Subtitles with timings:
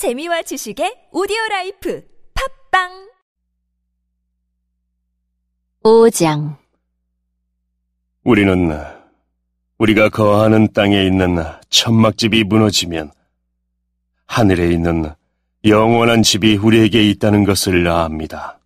[0.00, 2.02] 재미와 지식의 오디오 라이프
[2.70, 3.10] 팟빵
[5.84, 6.56] 5장
[8.24, 8.72] 우리는
[9.76, 13.12] 우리가 거하는 땅에 있는 천막집이 무너지면
[14.24, 15.12] 하늘에 있는
[15.66, 18.58] 영원한 집이 우리에게 있다는 것을 압니다.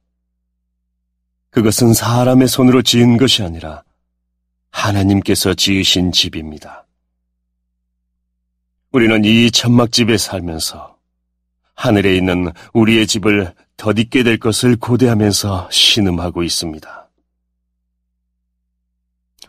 [1.51, 3.82] 그것은 사람의 손으로 지은 것이 아니라
[4.71, 6.87] 하나님께서 지으신 집입니다.
[8.93, 10.94] 우리는 이 천막집에 살면서
[11.75, 17.09] 하늘에 있는 우리의 집을 덧입게 될 것을 고대하면서 신음하고 있습니다.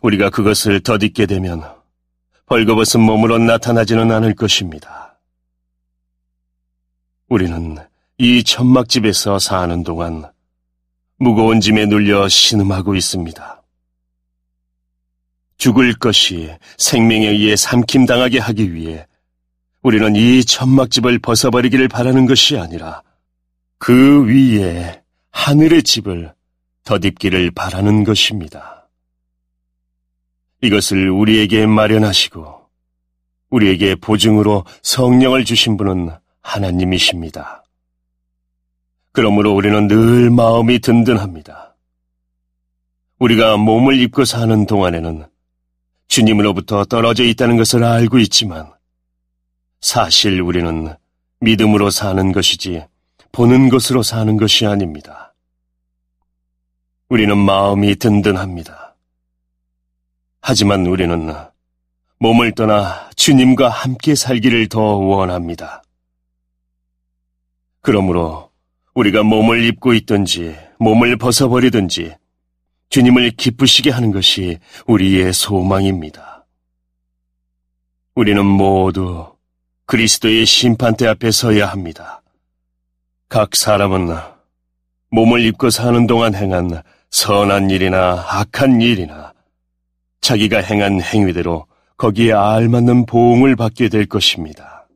[0.02, 1.64] 우리가 그것을 덧입게 되면
[2.48, 5.18] 벌거벗은 몸으로 나타나지는 않을 것입니다.
[7.28, 7.78] 우리는
[8.18, 10.32] 이 천막집에서 사는 동안
[11.18, 13.64] 무거운 짐에 눌려 신음하고 있습니다.
[15.58, 19.08] 죽을 것이 생명에 의해 삼킴당하게 하기 위해
[19.86, 23.04] 우리는 이 천막집을 벗어버리기를 바라는 것이 아니라
[23.78, 26.34] 그 위에 하늘의 집을
[26.86, 28.90] 덧입기를 바라는 것입니다.
[30.64, 32.62] 이것을 우리에게 마련하시고
[33.52, 36.10] 우리에게 보증으로 성령을 주신 분은
[36.42, 37.64] 하나님이십니다.
[39.12, 41.76] 그러므로 우리는 늘 마음이 든든합니다.
[43.20, 45.27] 우리가 몸을 입고 사는 동안에는
[46.08, 48.74] 주님으로부터 떨어져 있다는 것을 알고 있지만
[49.86, 50.96] 사실 우리는
[51.41, 52.84] 믿음으로 사는 것이지
[53.32, 55.36] 보는 것으로 사는 것이 아닙니다.
[57.08, 58.96] 우리는 마음이 든든합니다.
[60.42, 61.32] 하지만 우리는
[62.18, 65.84] 몸을 떠나 주님과 함께 살기를 더 원합니다.
[67.81, 68.50] 그러므로
[68.96, 72.16] 우리가 몸을 입고 있든지 몸을 벗어버리든지
[72.90, 76.47] 주님을 기쁘시게 하는 것이 우리의 소망입니다.
[78.16, 79.34] 우리는 모두
[79.86, 82.22] 그리스도의 심판대 앞에 서야 합니다.
[83.30, 84.16] 각 사람은
[85.12, 86.81] 몸을 입고 사는 동안 행한
[87.12, 89.34] 선한 일이나 악한 일이나
[90.22, 91.68] 자기가 행한 행위대로
[91.98, 94.88] 거기에 알맞는 보응을 받게 될 것입니다.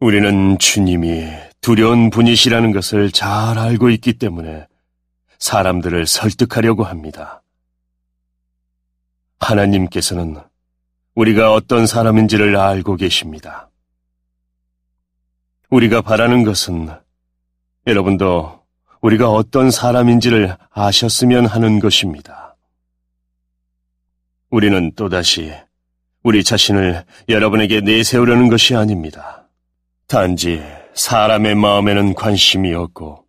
[0.00, 1.28] 우리는 주님이
[1.60, 4.66] 두려운 분이시라는 것을 잘 알고 있기 때문에
[5.38, 7.42] 사람들을 설득하려고 합니다.
[9.38, 10.36] 하나님께서는
[11.14, 13.67] 우리가 어떤 사람인지를 알고 계십니다.
[15.70, 16.88] 우리가 바라는 것은
[17.86, 18.60] 여러분도
[19.02, 22.56] 우리가 어떤 사람인지를 아셨으면 하는 것입니다.
[24.50, 25.52] 우리는 또다시
[26.22, 29.46] 우리 자신을 여러분에게 내세우려는 것이 아닙니다.
[30.06, 30.62] 단지
[30.94, 33.24] 사람의 마음에는 관심이 없고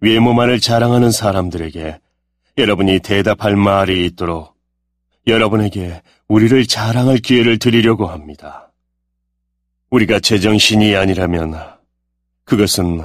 [0.00, 2.00] 외모만을 자랑하는 사람들에게
[2.56, 4.54] 여러분이 대답할 말이 있도록
[5.26, 8.72] 여러분에게 우리를 자랑할 기회를 드리려고 합니다.
[9.90, 11.73] 우리가 제정신이 아니라면
[12.44, 13.00] 그것은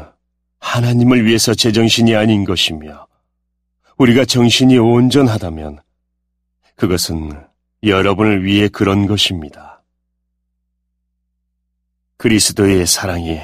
[0.59, 3.07] 하나님을 위해서 제정신이 아닌 것이며
[3.97, 5.81] 우리가 정신이 온전하다면
[6.75, 7.31] 그것은
[7.83, 9.81] 여러분을 위해 그런 것입니다.
[12.17, 13.39] 그리스도의 사랑이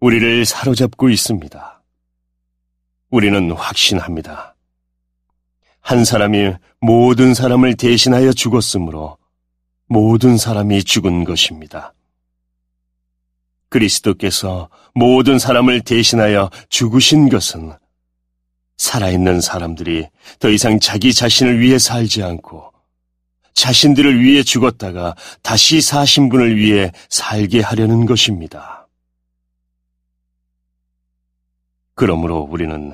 [0.00, 1.82] 우리를 사로잡고 있습니다.
[3.10, 4.54] 우리는 확신합니다.
[5.80, 9.16] 한 사람이 모든 사람을 대신하여 죽었으므로
[9.86, 11.94] 모든 사람이 죽은 것입니다.
[13.68, 17.72] 그리스도께서 모든 사람을 대신하여 죽으신 것은
[18.76, 20.08] 살아있는 사람들이
[20.38, 22.72] 더 이상 자기 자신을 위해 살지 않고
[23.54, 28.86] 자신들을 위해 죽었다가 다시 사신 분을 위해 살게 하려는 것입니다.
[31.94, 32.92] 그러므로 우리는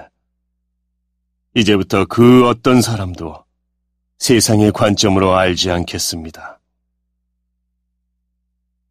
[1.54, 3.44] 이제부터 그 어떤 사람도
[4.18, 6.58] 세상의 관점으로 알지 않겠습니다.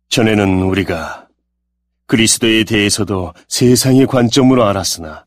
[0.09, 1.22] 전에는 우리가
[2.05, 5.25] 그리스도에 대해서도 세상의 관점으로 알았으나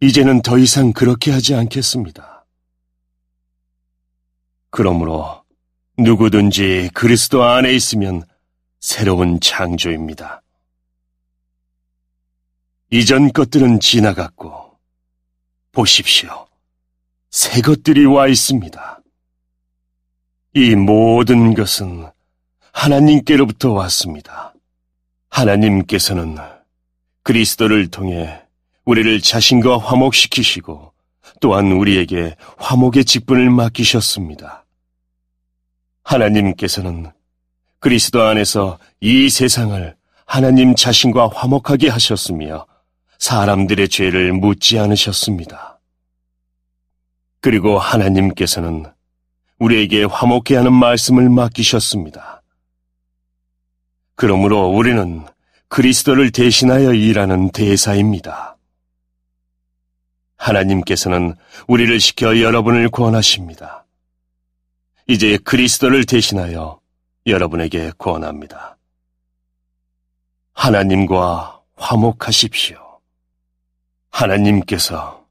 [0.00, 2.44] 이제는 더 이상 그렇게 하지 않겠습니다.
[4.70, 5.44] 그러므로
[5.98, 8.22] 누구든지 그리스도 안에 있으면
[8.80, 10.42] 새로운 창조입니다.
[12.90, 14.78] 이전 것들은 지나갔고
[15.72, 16.46] 보십시오.
[17.30, 19.00] 새 것들이 와 있습니다.
[20.54, 22.08] 이 모든 것은
[22.72, 24.53] 하나님께로부터 왔습니다.
[25.34, 26.36] 하나님께서는
[27.24, 28.40] 그리스도를 통해
[28.84, 30.92] 우리를 자신과 화목시키시고
[31.40, 34.64] 또한 우리에게 화목의 직분을 맡기셨습니다.
[36.04, 37.10] 하나님께서는
[37.80, 42.66] 그리스도 안에서 이 세상을 하나님 자신과 화목하게 하셨으며
[43.18, 45.80] 사람들의 죄를 묻지 않으셨습니다.
[47.40, 48.86] 그리고 하나님께서는
[49.58, 52.33] 우리에게 화목해 하는 말씀을 맡기셨습니다.
[54.16, 55.26] 그러므로 우리는
[55.68, 58.56] 그리스도를 대신하여 일하는 대사입니다.
[60.36, 61.34] 하나님께서는
[61.66, 63.84] 우리를 시켜 여러분을 구원하십니다.
[65.06, 66.80] 이제 그리스도를 대신하여
[67.26, 68.76] 여러분에게 구원합니다.
[70.52, 72.78] 하나님과 화목하십시오.
[74.10, 75.24] 하나님께서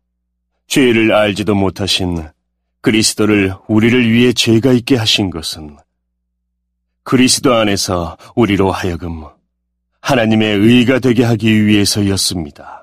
[0.67, 2.27] 죄를 알지도 못하신
[2.81, 5.77] 그리스도를 우리를 위해 죄가 있게 하신 것은
[7.13, 9.25] 그리스도 안에서 우리로 하여금
[10.01, 12.82] 하나님의 의가 되게 하기 위해서였습니다.